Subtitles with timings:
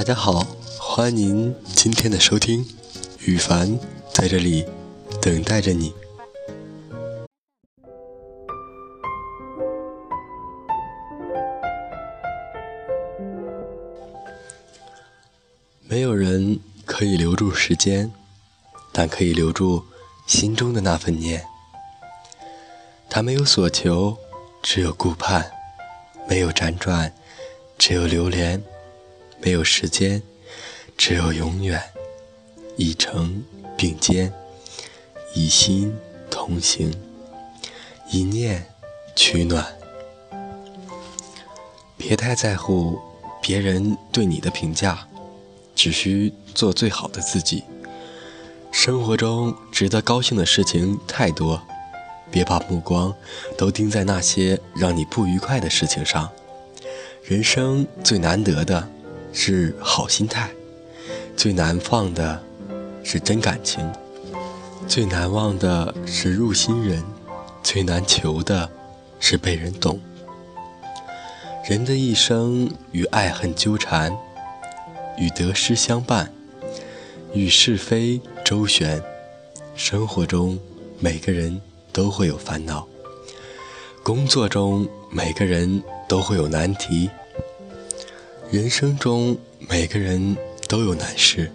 [0.00, 0.42] 大家好，
[0.78, 2.64] 欢迎您今天的收听，
[3.18, 3.78] 羽凡
[4.10, 4.64] 在这里
[5.20, 5.92] 等待着你。
[15.86, 18.10] 没有人可以留住时间，
[18.92, 19.84] 但可以留住
[20.26, 21.44] 心中的那份念。
[23.10, 24.16] 他没有所求，
[24.62, 25.42] 只有顾盼；
[26.26, 27.12] 没有辗转，
[27.76, 28.62] 只有流连；
[29.42, 30.22] 没有时间，
[30.96, 31.82] 只有永远。
[32.76, 33.44] 一程
[33.76, 34.32] 并肩，
[35.34, 35.94] 一心
[36.30, 36.92] 同行，
[38.10, 38.66] 一念
[39.14, 39.66] 取暖。
[41.96, 42.98] 别太在乎
[43.42, 45.06] 别人对你的评价。
[45.72, 47.64] 只需做最好的自己。
[48.70, 51.62] 生活中值得高兴的事情太多，
[52.30, 53.14] 别把目光
[53.56, 56.30] 都盯在那些让你不愉快的事情上。
[57.24, 58.86] 人生最难得的
[59.32, 60.50] 是好心态，
[61.36, 62.42] 最难放的
[63.02, 63.90] 是真感情，
[64.86, 67.02] 最难忘的是入心人，
[67.62, 68.70] 最难求的
[69.18, 70.00] 是被人懂。
[71.68, 74.16] 人的一生与爱恨纠缠。
[75.18, 76.32] 与得失相伴，
[77.34, 79.02] 与是非周旋。
[79.74, 80.58] 生活中
[80.98, 81.60] 每个人
[81.92, 82.88] 都会有烦恼，
[84.02, 87.10] 工作中每个人都会有难题，
[88.50, 91.48] 人生中每个人都有难事。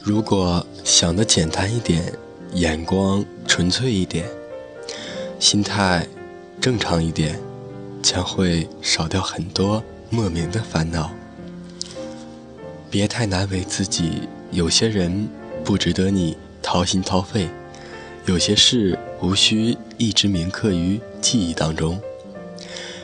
[0.00, 2.12] 如果想的简单一点，
[2.52, 4.24] 眼光纯粹一点，
[5.40, 6.06] 心态
[6.60, 7.36] 正常一点，
[8.04, 11.10] 将会少掉很多莫名的烦恼。
[12.88, 15.28] 别太难为自己，有些人
[15.64, 17.48] 不值得你掏心掏肺，
[18.26, 22.00] 有些事无需一直铭刻于记忆当中。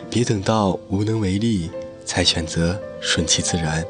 [0.09, 1.71] 别等到无能为力
[2.11, 3.85] 才选择顺其自然，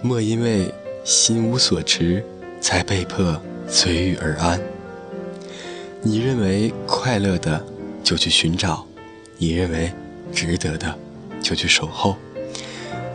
[0.00, 0.72] 莫因为
[1.04, 2.24] 心无所持
[2.58, 3.38] 才被迫
[3.68, 4.58] 随遇而安。
[6.00, 7.62] 你认为快乐的
[8.02, 8.86] 就去寻找，
[9.36, 9.92] 你认为
[10.32, 10.98] 值得的
[11.42, 12.16] 就去守候，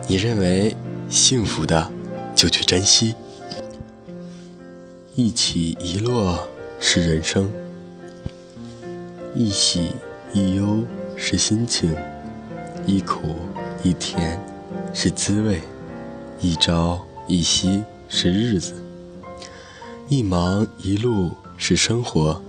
[0.06, 0.72] 你认为。
[1.08, 1.88] 幸福的，
[2.34, 3.14] 就去珍惜。
[5.14, 6.48] 一起一落
[6.80, 7.48] 是人生，
[9.36, 9.92] 一喜
[10.32, 10.82] 一忧
[11.16, 11.94] 是心情，
[12.86, 13.34] 一苦
[13.82, 14.40] 一甜
[14.94, 15.60] 是滋味，
[16.40, 18.80] 一朝一夕是日子，
[20.08, 22.40] 一忙一路是生活。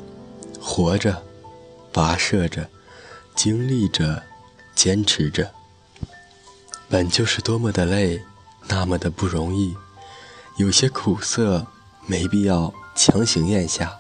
[0.61, 1.23] 活着，
[1.91, 2.69] 跋涉着，
[3.35, 4.21] 经历着，
[4.75, 5.49] 坚持着，
[6.87, 8.21] 本就是多么的累。
[8.69, 9.73] 那么的不容易，
[10.57, 11.65] 有些苦涩
[12.05, 13.97] 没必要强行咽下，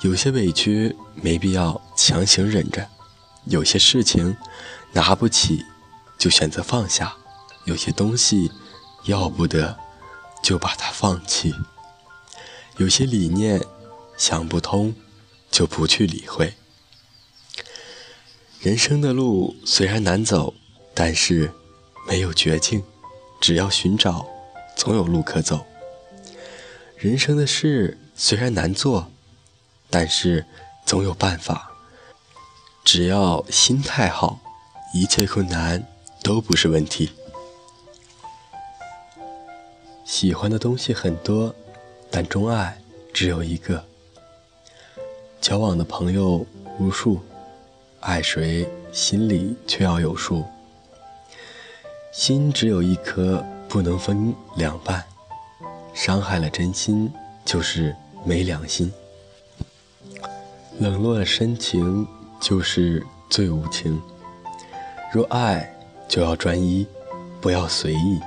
[0.00, 2.88] 有些委屈没必要强行忍着，
[3.44, 4.36] 有些事情
[4.92, 5.64] 拿不起
[6.18, 7.16] 就选择放下，
[7.64, 8.50] 有些东西
[9.04, 9.78] 要不得
[10.42, 11.54] 就把它放弃，
[12.76, 13.60] 有些理念
[14.16, 14.94] 想不通
[15.50, 16.54] 就不去理会。
[18.60, 20.54] 人生的路虽然难走，
[20.94, 21.52] 但是
[22.06, 22.84] 没有绝境。
[23.40, 24.24] 只要寻找，
[24.76, 25.66] 总有路可走。
[26.96, 29.10] 人生的事虽然难做，
[29.90, 30.46] 但是
[30.86, 31.71] 总有办法。
[32.84, 34.38] 只要心态好，
[34.92, 35.86] 一切困难
[36.22, 37.10] 都不是问题。
[40.04, 41.54] 喜欢的东西很多，
[42.10, 42.78] 但钟爱
[43.12, 43.82] 只有一个。
[45.40, 46.46] 交往的朋友
[46.78, 47.20] 无数，
[48.00, 50.44] 爱谁心里却要有数。
[52.12, 55.02] 心只有一颗，不能分两半。
[55.94, 57.10] 伤害了真心，
[57.44, 58.92] 就是没良心。
[60.78, 62.06] 冷落了深情，
[62.42, 64.02] 就是最无情。
[65.12, 65.72] 若爱，
[66.08, 66.84] 就要专一，
[67.40, 68.20] 不要随意。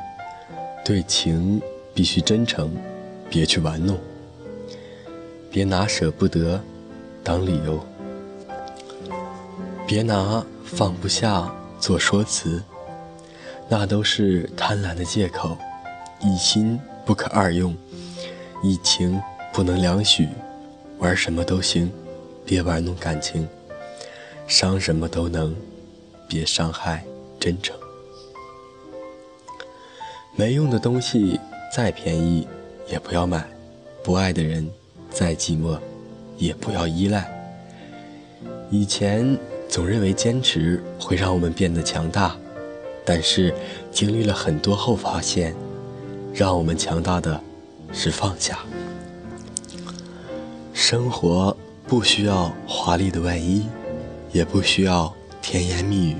[0.85, 1.61] 对情
[1.93, 2.73] 必须真诚，
[3.29, 3.99] 别去玩弄。
[5.51, 6.61] 别拿舍不得
[7.25, 7.85] 当理由，
[9.85, 12.63] 别拿放不下做说辞。
[13.67, 15.57] 那都是贪婪的借口，
[16.21, 17.75] 一心不可二用，
[18.63, 19.21] 一情
[19.51, 20.29] 不能两许，
[20.99, 21.91] 玩什么都行，
[22.45, 23.45] 别玩弄感情；
[24.47, 25.55] 伤什么都能，
[26.27, 27.03] 别伤害
[27.39, 27.75] 真诚。
[30.35, 31.39] 没用的东西
[31.73, 32.47] 再便宜
[32.89, 33.47] 也不要买，
[34.03, 34.69] 不爱的人
[35.09, 35.79] 再寂寞
[36.37, 37.31] 也不要依赖。
[38.69, 39.37] 以前
[39.69, 42.35] 总认为坚持会让我们变得强大。
[43.07, 43.53] 但是，
[43.91, 45.55] 经历了很多后，发现，
[46.33, 47.39] 让我们强大的
[47.93, 48.59] 是放下。
[50.73, 51.55] 生活
[51.87, 53.67] 不需要华丽的外衣，
[54.35, 56.17] 也不需要甜言蜜语，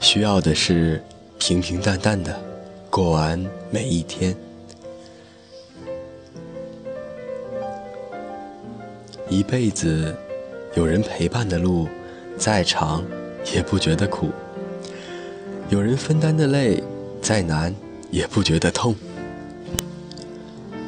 [0.00, 1.04] 需要的是
[1.38, 2.42] 平平淡淡的
[2.88, 3.38] 过完
[3.70, 4.34] 每一天。
[9.28, 10.16] 一辈子
[10.74, 11.86] 有人陪伴的路，
[12.38, 13.04] 再长
[13.54, 14.28] 也不觉得苦；
[15.68, 16.82] 有人分担的累，
[17.20, 17.74] 再难
[18.10, 18.96] 也不觉得痛。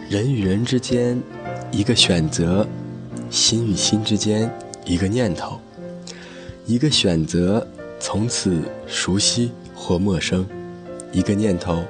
[0.08, 1.22] 人与人之间，
[1.70, 2.66] 一个选择；
[3.28, 4.50] 心与心之间，
[4.86, 5.60] 一个念头。
[6.66, 7.66] 一个选择，
[8.00, 10.44] 从此熟悉或陌生；
[11.12, 11.84] 一个念头，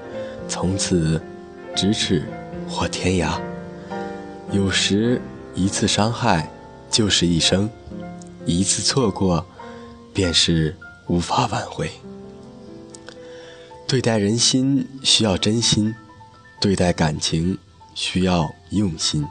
[0.48, 1.20] 从此
[1.76, 2.26] 咫尺
[2.68, 3.40] 或天涯。
[4.52, 5.20] 有时。
[5.56, 6.50] 一次伤害
[6.90, 7.70] 就是一生，
[8.44, 9.46] 一次错过
[10.12, 10.76] 便是
[11.06, 11.88] 无法挽回。
[13.86, 15.94] 对待人心需要真心，
[16.60, 17.56] 对待感情
[17.94, 19.24] 需要用心。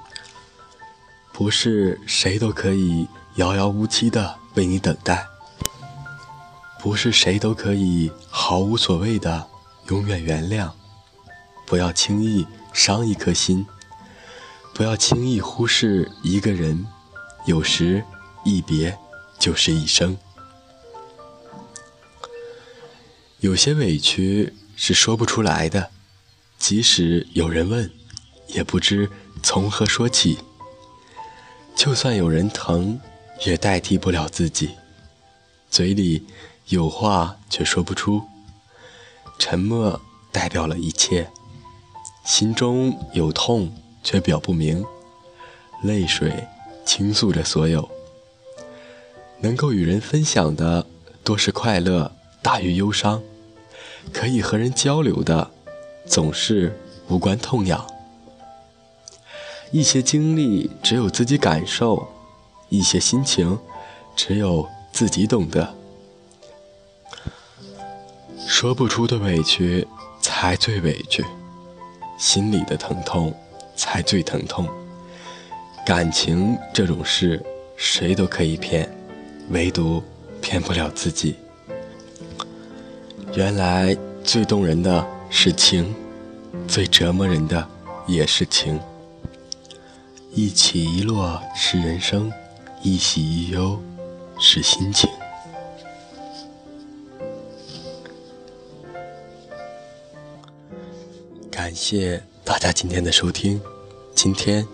[1.33, 3.05] 不是谁都可以
[3.35, 5.27] 遥遥无期的为你等待，
[6.83, 9.47] 不是谁都可以毫无所谓的
[9.87, 10.69] 永远原谅。
[11.65, 13.65] 不要轻易伤一颗心。
[14.73, 16.85] 不要轻易忽视一个人，
[17.45, 18.03] 有时
[18.43, 18.97] 一别
[19.39, 20.17] 就是一生。
[23.39, 25.89] 有些委屈是说不出来的，
[26.57, 27.89] 即使有人问，
[28.47, 29.09] 也不知
[29.41, 30.37] 从何说起。
[31.77, 32.99] 就算有人疼，
[33.45, 34.71] 也代替不了自己。
[35.69, 36.25] 嘴里
[36.67, 38.23] 有话却说不出，
[39.37, 40.01] 沉默
[40.31, 41.29] 代表了一切。
[42.25, 43.71] 心中有痛。
[44.05, 44.83] 却表不明，
[45.81, 46.45] 泪水
[46.83, 47.89] 倾诉着所有。
[49.39, 50.85] 能够与人分享的
[51.23, 52.11] 多是快乐
[52.41, 53.23] 大于忧伤，
[54.11, 55.51] 可以和人交流的
[56.05, 56.77] 总是
[57.07, 57.87] 无关痛痒。
[59.71, 62.05] 一些经历只有自己感受，
[62.67, 63.57] 一些心情
[64.17, 65.73] 只有自己懂得。
[68.47, 69.87] 说不出的委屈
[70.21, 71.23] 才最委屈，
[72.17, 73.33] 心里的疼痛。
[73.75, 74.69] 才最疼痛。
[75.83, 77.43] 感情这种事，
[77.75, 78.87] 谁都可以骗，
[79.49, 80.01] 唯独
[80.39, 81.35] 骗不了自己。
[83.33, 85.91] 原来最动人的是情，
[86.67, 87.67] 最折磨人的
[88.05, 88.79] 也是情。
[90.31, 92.31] 一起一落是人生，
[92.83, 93.81] 一喜一忧
[94.39, 95.09] 是心情。
[101.53, 102.19] 感谢。
[102.43, 103.61] 大家今天的收听，
[104.15, 104.67] 今天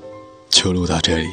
[0.50, 1.28] 就录到这里。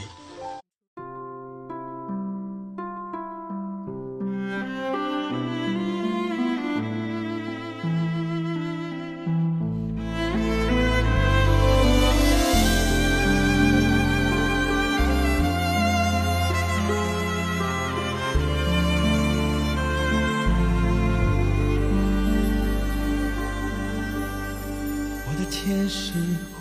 [25.66, 26.12] 天是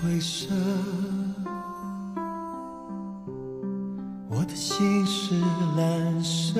[0.01, 0.47] 灰色，
[4.27, 5.35] 我的心是
[5.77, 6.59] 蓝色。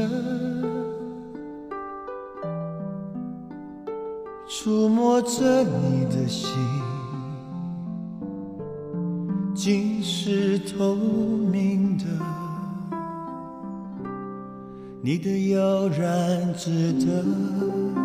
[4.47, 6.51] 触摸着你的心，
[9.55, 12.05] 竟是透明的。
[15.01, 18.04] 你的悠然值得。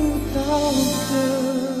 [0.51, 1.80] shelter.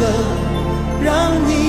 [0.00, 0.06] 了，
[1.02, 1.59] 让你。